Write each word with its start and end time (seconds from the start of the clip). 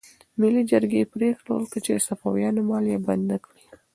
ملي 0.39 0.61
جرګې 0.71 1.09
پریکړه 1.13 1.53
وکړه 1.57 1.79
چې 1.85 1.91
د 1.93 1.99
صفویانو 2.07 2.61
مالیه 2.69 2.97
بنده 3.07 3.37
کړي. 3.45 3.63